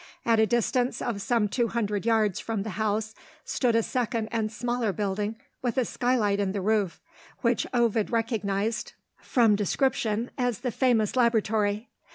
At 0.25 0.39
a 0.39 0.47
distance 0.47 0.99
of 0.99 1.21
some 1.21 1.47
two 1.47 1.67
hundred 1.67 2.07
yards 2.07 2.39
from 2.39 2.63
the 2.63 2.71
house 2.71 3.13
stood 3.45 3.75
a 3.75 3.83
second 3.83 4.29
and 4.31 4.51
smaller 4.51 4.91
building, 4.91 5.35
with 5.61 5.77
a 5.77 5.85
skylight 5.85 6.39
in 6.39 6.53
the 6.53 6.59
roof, 6.61 6.99
which 7.41 7.67
Ovid 7.71 8.09
recognised 8.09 8.93
(from 9.21 9.55
description) 9.55 10.31
as 10.39 10.61
the 10.61 10.71
famous 10.71 11.15
laboratory. 11.15 11.87